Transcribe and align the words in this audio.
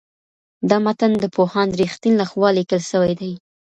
دا 0.69 0.77
متن 0.85 1.11
د 1.19 1.25
پوهاند 1.35 1.71
رښتین 1.81 2.13
لخوا 2.21 2.49
لیکل 2.57 2.81
سوی 2.91 3.11
دی. 3.21 3.31